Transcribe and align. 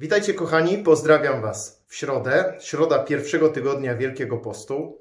Witajcie 0.00 0.34
kochani, 0.34 0.78
pozdrawiam 0.78 1.42
Was 1.42 1.84
w 1.86 1.94
środę, 1.94 2.54
środa 2.60 2.98
pierwszego 2.98 3.48
tygodnia 3.48 3.94
Wielkiego 3.94 4.36
Postu. 4.36 4.98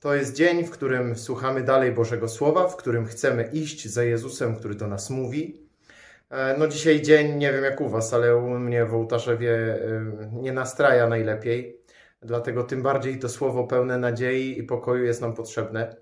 To 0.00 0.14
jest 0.14 0.36
dzień, 0.36 0.64
w 0.64 0.70
którym 0.70 1.16
słuchamy 1.16 1.62
dalej 1.62 1.92
Bożego 1.92 2.28
Słowa, 2.28 2.68
w 2.68 2.76
którym 2.76 3.06
chcemy 3.06 3.50
iść 3.52 3.88
za 3.88 4.04
Jezusem, 4.04 4.56
który 4.56 4.74
do 4.74 4.86
nas 4.86 5.10
mówi. 5.10 5.68
E, 6.30 6.56
no 6.58 6.68
dzisiaj 6.68 7.02
dzień, 7.02 7.36
nie 7.36 7.52
wiem 7.52 7.64
jak 7.64 7.80
u 7.80 7.88
Was, 7.88 8.14
ale 8.14 8.36
u 8.36 8.48
mnie 8.58 8.84
w 8.84 8.94
Ołtarzewie 8.94 9.54
e, 9.54 10.30
nie 10.32 10.52
nastraja 10.52 11.08
najlepiej, 11.08 11.80
dlatego 12.22 12.64
tym 12.64 12.82
bardziej 12.82 13.18
to 13.18 13.28
słowo 13.28 13.66
pełne 13.66 13.98
nadziei 13.98 14.58
i 14.58 14.62
pokoju 14.62 15.04
jest 15.04 15.20
nam 15.20 15.34
potrzebne. 15.34 15.96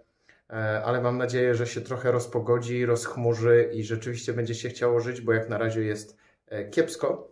E, 0.51 0.83
ale 0.85 1.01
mam 1.01 1.19
nadzieję, 1.19 1.55
że 1.55 1.67
się 1.67 1.81
trochę 1.81 2.13
rozpogodzi, 2.13 2.87
rozchmurzy 2.87 3.71
i 3.73 3.85
rzeczywiście 3.85 4.33
będzie 4.33 4.55
się 4.55 4.69
chciało 4.69 5.01
żyć, 5.01 5.21
bo 5.21 5.33
jak 5.33 5.49
na 5.49 5.59
razie 5.59 5.85
jest 5.85 6.17
kiepsko 6.71 7.31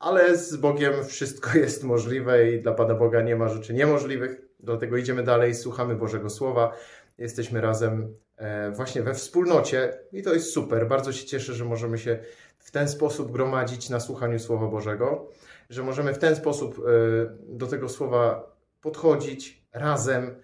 ale 0.00 0.36
z 0.36 0.56
Bogiem 0.56 1.04
wszystko 1.04 1.50
jest 1.58 1.84
możliwe 1.84 2.50
i 2.50 2.62
dla 2.62 2.72
Pana 2.72 2.94
Boga 2.94 3.22
nie 3.22 3.36
ma 3.36 3.48
rzeczy 3.48 3.74
niemożliwych. 3.74 4.40
Dlatego 4.60 4.96
idziemy 4.96 5.22
dalej, 5.22 5.54
słuchamy 5.54 5.94
Bożego 5.94 6.30
Słowa. 6.30 6.72
Jesteśmy 7.18 7.60
razem 7.60 8.14
e, 8.36 8.70
właśnie 8.70 9.02
we 9.02 9.14
wspólnocie 9.14 9.98
i 10.12 10.22
to 10.22 10.34
jest 10.34 10.52
super. 10.52 10.88
Bardzo 10.88 11.12
się 11.12 11.26
cieszę, 11.26 11.54
że 11.54 11.64
możemy 11.64 11.98
się 11.98 12.18
w 12.58 12.70
ten 12.70 12.88
sposób 12.88 13.32
gromadzić 13.32 13.90
na 13.90 14.00
słuchaniu 14.00 14.38
Słowa 14.38 14.66
Bożego, 14.66 15.28
że 15.70 15.82
możemy 15.82 16.14
w 16.14 16.18
ten 16.18 16.36
sposób 16.36 16.78
e, 16.78 16.82
do 17.48 17.66
tego 17.66 17.88
Słowa 17.88 18.52
podchodzić 18.80 19.64
razem, 19.72 20.34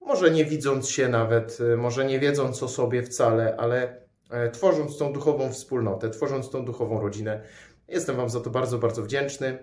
może 0.00 0.30
nie 0.30 0.44
widząc 0.44 0.88
się 0.88 1.08
nawet, 1.08 1.58
e, 1.72 1.76
może 1.76 2.04
nie 2.04 2.20
wiedząc 2.20 2.62
o 2.62 2.68
sobie 2.68 3.02
wcale, 3.02 3.56
ale 3.56 4.06
tworząc 4.52 4.98
tą 4.98 5.12
duchową 5.12 5.52
wspólnotę, 5.52 6.10
tworząc 6.10 6.50
tą 6.50 6.64
duchową 6.64 7.00
rodzinę. 7.00 7.42
Jestem 7.88 8.16
Wam 8.16 8.30
za 8.30 8.40
to 8.40 8.50
bardzo, 8.50 8.78
bardzo 8.78 9.02
wdzięczny. 9.02 9.58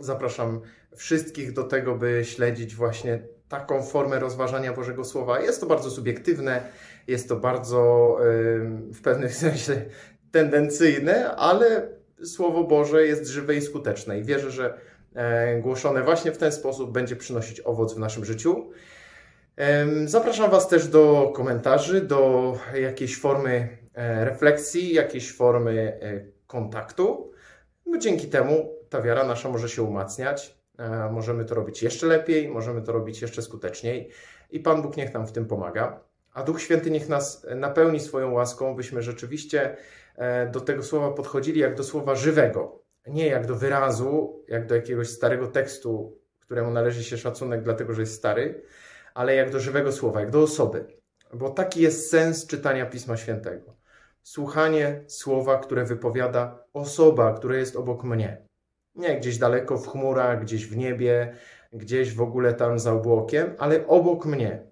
Zapraszam 0.00 0.60
wszystkich 0.96 1.52
do 1.52 1.64
tego, 1.64 1.94
by 1.94 2.24
śledzić 2.24 2.74
właśnie 2.74 3.22
taką 3.48 3.82
formę 3.82 4.18
rozważania 4.18 4.72
Bożego 4.72 5.04
Słowa. 5.04 5.40
Jest 5.40 5.60
to 5.60 5.66
bardzo 5.66 5.90
subiektywne, 5.90 6.62
jest 7.06 7.28
to 7.28 7.36
bardzo 7.36 8.16
w 8.92 9.00
pewnym 9.02 9.30
sensie 9.44 9.82
tendencyjne, 10.30 11.36
ale 11.36 11.88
Słowo 12.24 12.64
Boże 12.64 13.06
jest 13.06 13.26
żywe 13.26 13.54
i 13.54 13.62
skuteczne 13.62 14.18
i 14.18 14.24
wierzę, 14.24 14.50
że 14.50 14.78
e, 15.14 15.60
głoszone 15.60 16.02
właśnie 16.02 16.32
w 16.32 16.38
ten 16.38 16.52
sposób 16.52 16.92
będzie 16.92 17.16
przynosić 17.16 17.60
owoc 17.60 17.94
w 17.94 17.98
naszym 17.98 18.24
życiu. 18.24 18.70
Zapraszam 20.04 20.50
Was 20.50 20.68
też 20.68 20.88
do 20.88 21.32
komentarzy, 21.34 22.00
do 22.00 22.52
jakiejś 22.80 23.20
formy 23.20 23.68
e, 23.94 24.24
refleksji, 24.24 24.94
jakiejś 24.94 25.32
formy 25.32 25.98
e, 26.02 26.20
kontaktu. 26.46 27.33
No 27.86 27.98
dzięki 27.98 28.28
temu 28.28 28.74
ta 28.90 29.02
wiara 29.02 29.24
nasza 29.24 29.48
może 29.48 29.68
się 29.68 29.82
umacniać, 29.82 30.58
e, 30.78 31.10
możemy 31.12 31.44
to 31.44 31.54
robić 31.54 31.82
jeszcze 31.82 32.06
lepiej, 32.06 32.48
możemy 32.48 32.82
to 32.82 32.92
robić 32.92 33.22
jeszcze 33.22 33.42
skuteczniej 33.42 34.10
i 34.50 34.60
Pan 34.60 34.82
Bóg 34.82 34.96
niech 34.96 35.14
nam 35.14 35.26
w 35.26 35.32
tym 35.32 35.46
pomaga. 35.46 36.00
A 36.32 36.42
Duch 36.42 36.60
Święty 36.60 36.90
niech 36.90 37.08
nas 37.08 37.46
napełni 37.56 38.00
swoją 38.00 38.32
łaską, 38.32 38.76
byśmy 38.76 39.02
rzeczywiście 39.02 39.76
e, 40.16 40.50
do 40.50 40.60
tego 40.60 40.82
słowa 40.82 41.10
podchodzili 41.10 41.60
jak 41.60 41.74
do 41.74 41.84
słowa 41.84 42.14
żywego, 42.14 42.82
nie 43.06 43.26
jak 43.26 43.46
do 43.46 43.54
wyrazu, 43.54 44.42
jak 44.48 44.66
do 44.66 44.74
jakiegoś 44.74 45.08
starego 45.08 45.46
tekstu, 45.46 46.18
któremu 46.40 46.70
należy 46.70 47.04
się 47.04 47.18
szacunek, 47.18 47.62
dlatego 47.62 47.94
że 47.94 48.00
jest 48.00 48.14
stary, 48.14 48.62
ale 49.14 49.34
jak 49.34 49.50
do 49.50 49.60
żywego 49.60 49.92
słowa, 49.92 50.20
jak 50.20 50.30
do 50.30 50.42
osoby. 50.42 50.86
Bo 51.34 51.50
taki 51.50 51.80
jest 51.80 52.10
sens 52.10 52.46
czytania 52.46 52.86
Pisma 52.86 53.16
Świętego 53.16 53.83
słuchanie 54.24 55.04
słowa, 55.06 55.58
które 55.58 55.84
wypowiada 55.84 56.64
osoba, 56.72 57.34
która 57.34 57.56
jest 57.56 57.76
obok 57.76 58.04
mnie. 58.04 58.46
Nie 58.94 59.20
gdzieś 59.20 59.38
daleko 59.38 59.78
w 59.78 59.88
chmurach, 59.88 60.42
gdzieś 60.42 60.66
w 60.66 60.76
niebie, 60.76 61.36
gdzieś 61.72 62.14
w 62.14 62.20
ogóle 62.20 62.54
tam 62.54 62.78
za 62.78 62.92
obłokiem, 62.92 63.54
ale 63.58 63.86
obok 63.86 64.26
mnie. 64.26 64.66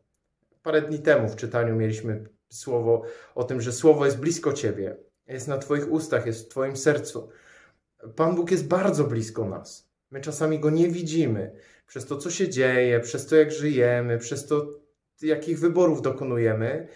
Parę 0.63 0.83
dni 0.83 0.99
temu 0.99 1.29
w 1.29 1.37
czytaniu 1.37 1.77
mieliśmy 1.77 2.25
słowo 2.53 3.03
o 3.35 3.45
tym, 3.45 3.61
że 3.61 3.73
słowo 3.73 4.05
jest 4.05 4.21
blisko 4.21 4.53
ciebie, 4.53 4.97
jest 5.27 5.49
na 5.49 5.59
Twoich 5.59 5.93
ustach, 5.93 6.27
jest 6.27 6.47
w 6.47 6.49
Twoim 6.49 6.77
sercu. 6.77 7.29
Pan 8.17 8.35
Bóg 8.37 8.51
jest 8.51 8.69
bardzo 8.69 9.05
blisko 9.05 9.45
nas. 9.45 9.89
My 10.11 10.21
czasami 10.21 10.59
go 10.59 10.71
nie 10.71 10.89
widzimy 10.89 11.57
przez 11.87 12.07
to, 12.07 12.17
co 12.17 12.31
się 12.31 12.49
dzieje, 12.49 13.01
przez 13.01 13.27
to, 13.27 13.37
jak 13.37 13.53
żyjemy, 13.53 14.19
przez 14.19 14.47
to, 14.47 14.67
jakich 15.23 15.61
wyborów 15.61 16.03
dokonujemy, 16.03 16.89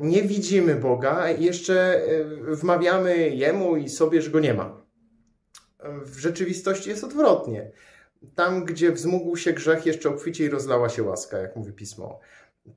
nie 0.00 0.22
widzimy 0.22 0.74
Boga 0.74 1.30
i 1.30 1.44
jeszcze 1.44 2.02
e, 2.04 2.24
wmawiamy 2.54 3.28
Jemu 3.28 3.76
i 3.76 3.88
sobie, 3.88 4.22
że 4.22 4.30
Go 4.30 4.40
nie 4.40 4.54
ma. 4.54 4.84
W 6.04 6.18
rzeczywistości 6.18 6.90
jest 6.90 7.04
odwrotnie. 7.04 7.70
Tam, 8.34 8.64
gdzie 8.64 8.92
wzmógł 8.92 9.36
się 9.36 9.52
grzech, 9.52 9.86
jeszcze 9.86 10.08
obficie 10.08 10.44
i 10.44 10.48
rozlała 10.48 10.88
się 10.88 11.02
łaska, 11.02 11.38
jak 11.38 11.56
mówi 11.56 11.72
Pismo. 11.72 12.20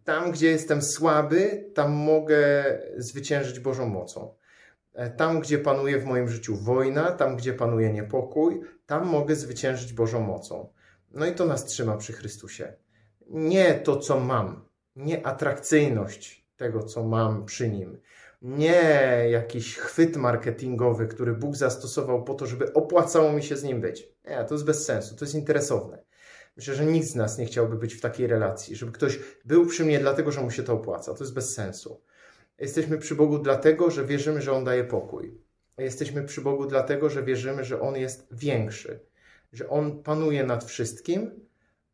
Tam, 0.03 0.31
gdzie 0.31 0.47
jestem 0.47 0.81
słaby, 0.81 1.71
tam 1.73 1.91
mogę 1.91 2.63
zwyciężyć 2.97 3.59
Bożą 3.59 3.85
mocą. 3.85 4.33
E, 4.93 5.09
tam, 5.09 5.39
gdzie 5.39 5.57
panuje 5.57 5.99
w 5.99 6.05
moim 6.05 6.29
życiu 6.29 6.55
wojna, 6.55 7.11
tam, 7.11 7.37
gdzie 7.37 7.53
panuje 7.53 7.93
niepokój, 7.93 8.61
tam 8.85 9.07
mogę 9.07 9.35
zwyciężyć 9.35 9.93
Bożą 9.93 10.19
mocą. 10.19 10.69
No 11.11 11.25
i 11.25 11.31
to 11.31 11.45
nas 11.45 11.65
trzyma 11.65 11.97
przy 11.97 12.13
Chrystusie. 12.13 12.73
Nie 13.29 13.73
to, 13.73 13.97
co 13.97 14.19
mam, 14.19 14.65
nie 14.95 15.27
atrakcyjność, 15.27 16.46
tego, 16.57 16.83
co 16.83 17.03
mam 17.03 17.45
przy 17.45 17.69
nim. 17.69 17.97
Nie 18.41 19.25
jakiś 19.31 19.77
chwyt 19.77 20.17
marketingowy, 20.17 21.07
który 21.07 21.33
Bóg 21.33 21.55
zastosował 21.55 22.23
po 22.23 22.33
to, 22.33 22.45
żeby 22.45 22.73
opłacało 22.73 23.33
mi 23.33 23.43
się 23.43 23.57
z 23.57 23.63
nim 23.63 23.81
być. 23.81 24.09
Nie, 24.29 24.45
to 24.45 24.53
jest 24.53 24.65
bez 24.65 24.85
sensu, 24.85 25.15
to 25.15 25.25
jest 25.25 25.35
interesowne. 25.35 26.03
Myślę, 26.57 26.75
że 26.75 26.85
nikt 26.85 27.07
z 27.07 27.15
nas 27.15 27.37
nie 27.37 27.45
chciałby 27.45 27.75
być 27.75 27.93
w 27.93 28.01
takiej 28.01 28.27
relacji, 28.27 28.75
żeby 28.75 28.91
ktoś 28.91 29.19
był 29.45 29.65
przy 29.65 29.85
mnie 29.85 29.99
dlatego, 29.99 30.31
że 30.31 30.41
mu 30.41 30.51
się 30.51 30.63
to 30.63 30.73
opłaca. 30.73 31.13
To 31.13 31.23
jest 31.23 31.33
bez 31.33 31.53
sensu. 31.53 32.01
Jesteśmy 32.59 32.97
przy 32.97 33.15
Bogu 33.15 33.39
dlatego, 33.39 33.91
że 33.91 34.05
wierzymy, 34.05 34.41
że 34.41 34.53
On 34.53 34.63
daje 34.63 34.83
pokój. 34.83 35.41
Jesteśmy 35.77 36.23
przy 36.23 36.41
Bogu 36.41 36.65
dlatego, 36.65 37.09
że 37.09 37.23
wierzymy, 37.23 37.63
że 37.63 37.81
On 37.81 37.95
jest 37.95 38.27
większy, 38.31 38.99
że 39.53 39.69
On 39.69 40.03
panuje 40.03 40.43
nad 40.43 40.63
wszystkim 40.63 41.31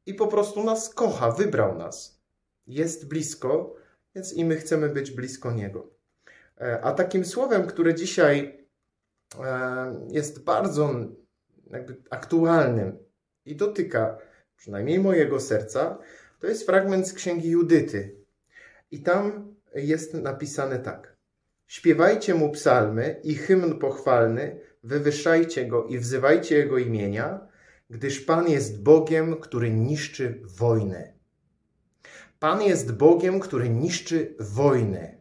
i 0.06 0.14
po 0.14 0.28
prostu 0.28 0.64
nas 0.64 0.90
kocha, 0.90 1.32
wybrał 1.32 1.78
nas. 1.78 2.22
Jest 2.68 3.08
blisko 3.08 3.76
więc 4.16 4.34
i 4.34 4.46
my 4.46 4.56
chcemy 4.56 4.90
być 4.90 5.12
blisko 5.12 5.52
Niego. 5.52 5.90
E, 6.62 6.82
a 6.82 6.92
takim 6.92 7.26
słowem, 7.26 7.68
które 7.68 7.96
dzisiaj 7.96 8.68
e, 9.40 10.08
jest 10.10 10.44
bardzo 10.44 10.94
aktualnym 12.10 12.98
i 13.46 13.56
dotyka 13.56 14.18
przynajmniej 14.56 15.00
mojego 15.00 15.40
serca, 15.40 15.98
to 16.40 16.48
jest 16.48 16.66
fragment 16.66 17.08
z 17.08 17.14
księgi 17.14 17.50
Judyty. 17.50 18.16
I 18.92 19.02
tam 19.02 19.56
jest 19.76 20.14
napisane 20.14 20.80
tak. 20.80 21.18
Śpiewajcie 21.68 22.36
mu 22.36 22.52
psalmy 22.52 23.22
i 23.24 23.36
hymn 23.36 23.80
pochwalny, 23.80 24.60
wywyższajcie 24.84 25.66
go 25.66 25.86
i 25.86 25.98
wzywajcie 25.98 26.58
jego 26.58 26.78
imienia, 26.78 27.48
gdyż 27.90 28.22
Pan 28.22 28.50
jest 28.50 28.84
Bogiem, 28.84 29.40
który 29.40 29.72
niszczy 29.72 30.42
wojnę. 30.44 31.13
Pan 32.44 32.62
jest 32.62 32.96
Bogiem, 32.96 33.40
który 33.40 33.70
niszczy 33.70 34.36
wojny. 34.40 35.18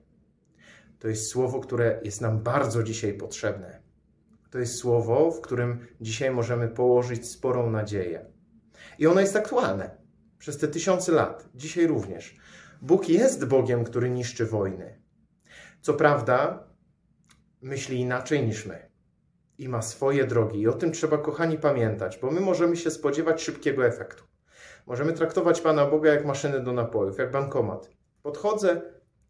To 0.99 1.09
jest 1.09 1.27
słowo, 1.27 1.61
które 1.61 2.01
jest 2.05 2.21
nam 2.21 2.43
bardzo 2.43 2.83
dzisiaj 2.83 3.15
potrzebne. 3.15 3.83
To 4.51 4.59
jest 4.59 4.75
słowo, 4.75 5.31
w 5.31 5.41
którym 5.41 5.87
dzisiaj 6.01 6.31
możemy 6.31 6.69
położyć 6.69 7.31
sporą 7.31 7.71
nadzieję. 7.71 8.27
I 8.99 9.07
ono 9.07 9.21
jest 9.21 9.37
aktualne 9.37 9.97
przez 10.39 10.59
te 10.59 10.69
tysiące 10.69 11.13
lat, 11.13 11.49
dzisiaj 11.55 11.87
również. 11.87 12.37
Bóg 12.81 13.09
jest 13.09 13.45
Bogiem, 13.45 13.85
który 13.85 14.11
niszczy 14.11 14.47
wojny. 14.47 15.03
Co 15.81 15.95
prawda, 15.95 16.67
myśli 17.61 18.01
inaczej 18.01 18.47
niż 18.47 18.67
my 18.67 18.91
i 19.59 19.69
ma 19.69 19.83
swoje 19.83 20.27
drogi, 20.27 20.61
i 20.61 20.69
o 20.69 20.73
tym 20.73 20.93
trzeba, 20.93 21.19
kochani, 21.19 21.59
pamiętać, 21.59 22.19
bo 22.19 22.31
my 22.31 22.41
możemy 22.41 22.77
się 22.77 22.91
spodziewać 22.91 23.43
szybkiego 23.43 23.87
efektu. 23.87 24.32
Możemy 24.93 25.13
traktować 25.13 25.61
Pana 25.61 25.87
Boga 25.87 26.13
jak 26.13 26.25
maszynę 26.25 26.61
do 26.61 26.73
napojów, 26.73 27.19
jak 27.19 27.31
bankomat. 27.31 27.91
Podchodzę, 28.23 28.83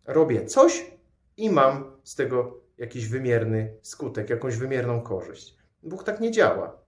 robię 0.04 0.46
coś 0.46 0.90
i 1.36 1.50
mam 1.50 1.96
z 2.04 2.14
tego 2.14 2.60
jakiś 2.78 3.08
wymierny 3.08 3.76
skutek, 3.82 4.30
jakąś 4.30 4.56
wymierną 4.56 5.00
korzyść. 5.00 5.58
Bóg 5.82 6.04
tak 6.04 6.20
nie 6.20 6.30
działa. 6.30 6.78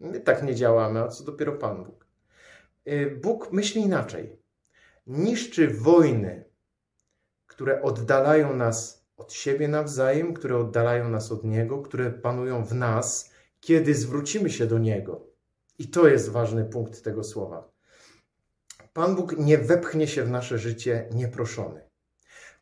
My 0.00 0.20
tak 0.20 0.42
nie 0.42 0.54
działamy, 0.54 1.00
a 1.00 1.08
co 1.08 1.24
dopiero 1.24 1.52
Pan 1.52 1.84
Bóg. 1.84 2.06
Y, 2.88 3.18
Bóg 3.22 3.52
myśli 3.52 3.82
inaczej. 3.82 4.36
Niszczy 5.06 5.68
wojny, 5.68 6.44
które 7.46 7.82
oddalają 7.82 8.56
nas 8.56 9.06
od 9.16 9.32
siebie 9.32 9.68
nawzajem, 9.68 10.34
które 10.34 10.56
oddalają 10.56 11.08
nas 11.08 11.32
od 11.32 11.44
Niego, 11.44 11.82
które 11.82 12.10
panują 12.10 12.64
w 12.64 12.74
nas, 12.74 13.32
kiedy 13.60 13.94
zwrócimy 13.94 14.50
się 14.50 14.66
do 14.66 14.78
Niego. 14.78 15.26
I 15.78 15.88
to 15.88 16.08
jest 16.08 16.28
ważny 16.28 16.64
punkt 16.64 17.02
tego 17.02 17.24
słowa. 17.24 17.71
Pan 18.92 19.16
Bóg 19.16 19.38
nie 19.38 19.58
wepchnie 19.58 20.08
się 20.08 20.22
w 20.22 20.30
nasze 20.30 20.58
życie 20.58 21.08
nieproszony. 21.14 21.80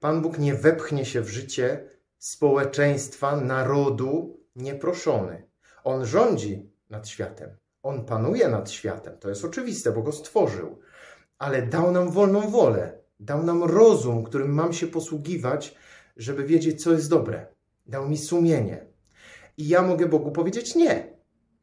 Pan 0.01 0.23
Bóg 0.23 0.39
nie 0.39 0.55
wepchnie 0.55 1.05
się 1.05 1.21
w 1.21 1.29
życie 1.29 1.89
społeczeństwa, 2.19 3.37
narodu 3.37 4.41
nieproszony. 4.57 5.43
On 5.85 6.07
rządzi 6.07 6.71
nad 6.91 7.09
światem. 7.09 7.57
On 7.83 8.05
panuje 8.05 8.49
nad 8.49 8.71
światem, 8.71 9.19
to 9.19 9.29
jest 9.29 9.45
oczywiste, 9.45 9.93
bo 9.93 10.03
go 10.03 10.13
stworzył, 10.13 10.79
ale 11.39 11.63
dał 11.63 11.93
nam 11.93 12.11
wolną 12.11 12.51
wolę, 12.51 12.99
dał 13.21 13.43
nam 13.43 13.63
rozum, 13.63 14.25
którym 14.25 14.55
mam 14.55 14.73
się 14.73 14.87
posługiwać, 14.87 15.75
żeby 16.17 16.45
wiedzieć, 16.45 16.83
co 16.83 16.93
jest 16.93 17.11
dobre. 17.11 17.47
Dał 17.87 18.09
mi 18.09 18.19
sumienie. 18.19 18.87
I 19.57 19.69
ja 19.69 19.83
mogę 19.83 20.07
Bogu 20.07 20.33
powiedzieć: 20.33 20.75
Nie, 20.75 21.17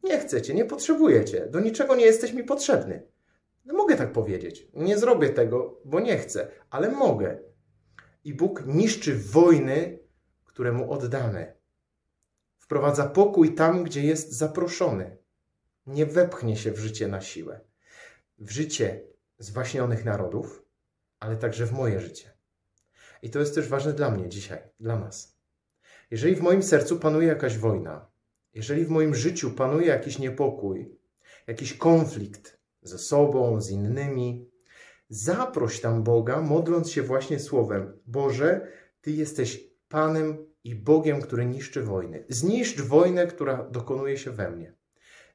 nie 0.03 0.19
chcecie, 0.19 0.53
nie 0.53 0.65
potrzebujecie, 0.65 1.47
do 1.51 1.59
niczego 1.59 1.95
nie 1.95 2.05
jesteś 2.05 2.33
mi 2.33 2.43
potrzebny. 2.43 3.03
No 3.67 3.73
mogę 3.73 3.95
tak 3.95 4.11
powiedzieć. 4.11 4.67
Nie 4.73 4.97
zrobię 4.97 5.29
tego, 5.29 5.81
bo 5.85 5.99
nie 5.99 6.17
chcę, 6.17 6.47
ale 6.69 6.91
mogę. 6.91 7.39
I 8.23 8.33
Bóg 8.33 8.65
niszczy 8.65 9.15
wojny, 9.15 9.99
które 10.45 10.71
mu 10.71 10.91
oddamy. 10.91 11.53
Wprowadza 12.57 13.09
pokój 13.09 13.55
tam, 13.55 13.83
gdzie 13.83 14.03
jest 14.03 14.31
zaproszony. 14.31 15.17
Nie 15.85 16.05
wepchnie 16.05 16.57
się 16.57 16.71
w 16.71 16.77
życie 16.77 17.07
na 17.07 17.21
siłę. 17.21 17.59
W 18.39 18.51
życie 18.51 19.03
zwaśnionych 19.37 20.05
narodów, 20.05 20.65
ale 21.19 21.37
także 21.37 21.65
w 21.65 21.71
moje 21.71 21.99
życie. 21.99 22.31
I 23.21 23.29
to 23.29 23.39
jest 23.39 23.55
też 23.55 23.67
ważne 23.67 23.93
dla 23.93 24.11
mnie 24.11 24.29
dzisiaj, 24.29 24.59
dla 24.79 24.99
nas. 24.99 25.37
Jeżeli 26.11 26.35
w 26.35 26.41
moim 26.41 26.63
sercu 26.63 26.99
panuje 26.99 27.27
jakaś 27.27 27.57
wojna, 27.57 28.11
jeżeli 28.53 28.85
w 28.85 28.89
moim 28.89 29.15
życiu 29.15 29.51
panuje 29.51 29.87
jakiś 29.87 30.19
niepokój, 30.19 30.97
jakiś 31.47 31.77
konflikt 31.77 32.56
ze 32.81 32.97
sobą, 32.97 33.61
z 33.61 33.69
innymi, 33.69 34.49
zaproś 35.09 35.81
tam 35.81 36.03
Boga, 36.03 36.41
modląc 36.41 36.91
się 36.91 37.01
właśnie 37.01 37.39
słowem: 37.39 37.99
Boże, 38.05 38.71
Ty 39.01 39.11
jesteś 39.11 39.63
Panem 39.89 40.45
i 40.63 40.75
Bogiem, 40.75 41.21
który 41.21 41.45
niszczy 41.45 41.83
wojny. 41.83 42.25
Zniszcz 42.29 42.81
wojnę, 42.81 43.27
która 43.27 43.63
dokonuje 43.71 44.17
się 44.17 44.31
we 44.31 44.51
mnie. 44.51 44.73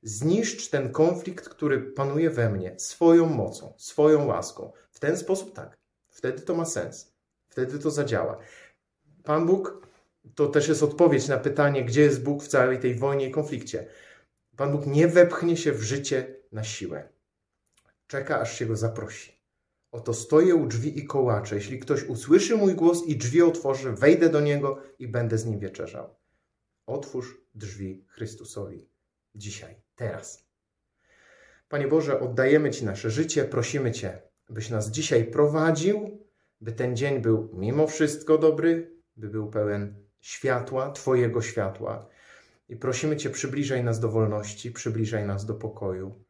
Zniszcz 0.03 0.71
ten 0.71 0.93
konflikt, 0.93 1.49
który 1.49 1.81
panuje 1.81 2.31
we 2.31 2.50
mnie 2.50 2.75
swoją 2.79 3.27
mocą, 3.27 3.75
swoją 3.77 4.27
łaską. 4.27 4.73
W 4.91 5.00
ten 5.00 5.17
sposób 5.17 5.55
tak. 5.55 5.77
Wtedy 6.11 6.43
to 6.43 6.55
ma 6.55 6.65
sens. 6.65 7.15
Wtedy 7.49 7.79
to 7.79 7.91
zadziała. 7.91 8.39
Pan 9.25 9.47
Bóg 9.47 9.87
to 10.35 10.47
też 10.47 10.69
jest 10.69 10.83
odpowiedź 10.83 11.29
na 11.29 11.39
pytanie, 11.39 11.85
gdzie 11.85 12.03
jest 12.03 12.23
Bóg 12.23 12.43
w 12.43 12.49
całej 12.49 12.79
tej 12.79 12.94
wojnie 12.94 13.29
i 13.29 13.31
konflikcie. 13.31 13.87
Pan 14.56 14.73
Bóg 14.73 14.87
nie 14.87 15.09
wepchnie 15.09 15.56
się 15.56 15.73
w 15.73 15.83
życie 15.83 16.37
na 16.53 16.65
siłę. 16.65 17.09
Czeka, 18.12 18.41
aż 18.41 18.59
się 18.59 18.67
go 18.67 18.76
zaprosi. 18.76 19.43
Oto 19.93 20.14
stoję 20.14 20.55
u 20.55 20.67
drzwi 20.67 20.99
i 20.99 21.06
kołaczę. 21.06 21.55
Jeśli 21.55 21.79
ktoś 21.79 22.05
usłyszy 22.05 22.56
mój 22.56 22.75
głos 22.75 23.06
i 23.06 23.17
drzwi 23.17 23.43
otworzy, 23.43 23.93
wejdę 23.93 24.29
do 24.29 24.41
niego 24.41 24.82
i 24.99 25.09
będę 25.09 25.38
z 25.38 25.47
nim 25.47 25.59
wieczerzał. 25.59 26.14
Otwórz 26.87 27.37
drzwi 27.55 28.05
Chrystusowi. 28.09 28.88
Dzisiaj, 29.35 29.76
teraz. 29.97 30.47
Panie 31.69 31.88
Boże, 31.88 32.20
oddajemy 32.20 32.70
Ci 32.70 32.85
nasze 32.85 33.11
życie, 33.11 33.44
prosimy 33.44 33.93
Cię, 33.93 34.23
byś 34.49 34.70
nas 34.70 34.91
dzisiaj 34.91 35.25
prowadził, 35.25 36.26
by 36.61 36.73
ten 36.73 36.97
dzień 36.97 37.20
był 37.20 37.50
mimo 37.53 37.87
wszystko 37.87 38.38
dobry, 38.38 39.00
by 39.17 39.29
był 39.29 39.50
pełen 39.50 40.05
światła, 40.20 40.91
Twojego 40.91 41.43
światła. 41.43 42.08
I 42.69 42.76
prosimy 42.76 43.17
Cię, 43.17 43.31
przybliżaj 43.31 43.85
nas 43.85 44.00
do 44.00 44.08
wolności, 44.08 44.73
przybliżaj 44.73 45.26
nas 45.26 45.47
do 45.47 45.55
pokoju. 45.55 46.25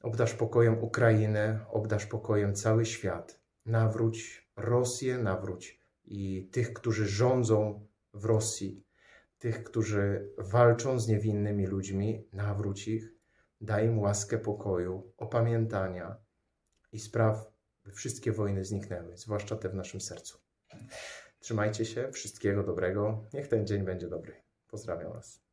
Obdasz 0.00 0.34
pokojem 0.34 0.82
Ukrainę, 0.82 1.60
obdasz 1.68 2.06
pokojem 2.06 2.54
cały 2.54 2.86
świat. 2.86 3.40
Nawróć 3.66 4.48
Rosję, 4.56 5.18
nawróć 5.18 5.80
i 6.04 6.48
tych, 6.52 6.72
którzy 6.72 7.08
rządzą 7.08 7.86
w 8.14 8.24
Rosji, 8.24 8.84
tych, 9.38 9.64
którzy 9.64 10.32
walczą 10.38 10.98
z 11.00 11.08
niewinnymi 11.08 11.66
ludźmi, 11.66 12.28
nawróć 12.32 12.88
ich, 12.88 13.12
daj 13.60 13.86
im 13.86 13.98
łaskę 13.98 14.38
pokoju, 14.38 15.12
opamiętania 15.16 16.16
i 16.92 16.98
spraw, 16.98 17.52
by 17.84 17.92
wszystkie 17.92 18.32
wojny 18.32 18.64
zniknęły, 18.64 19.16
zwłaszcza 19.16 19.56
te 19.56 19.68
w 19.68 19.74
naszym 19.74 20.00
sercu. 20.00 20.38
Trzymajcie 21.40 21.84
się, 21.84 22.12
wszystkiego 22.12 22.62
dobrego. 22.62 23.24
Niech 23.32 23.48
ten 23.48 23.66
dzień 23.66 23.84
będzie 23.84 24.08
dobry. 24.08 24.34
Pozdrawiam 24.68 25.12
Was. 25.12 25.49